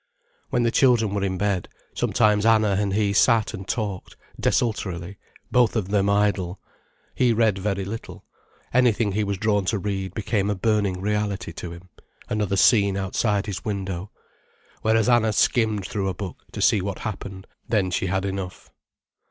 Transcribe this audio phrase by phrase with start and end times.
[0.49, 5.19] When the children were in bed, sometimes Anna and he sat and talked, desultorily,
[5.51, 6.59] both of them idle.
[7.13, 8.25] He read very little.
[8.73, 11.89] Anything he was drawn to read became a burning reality to him,
[12.29, 14.09] another scene outside his window.
[14.81, 18.71] Whereas Anna skimmed through a book to see what happened, then she had enough.